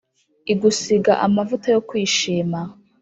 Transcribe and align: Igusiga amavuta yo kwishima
Igusiga 0.53 1.13
amavuta 1.25 1.67
yo 1.75 1.81
kwishima 1.87 2.59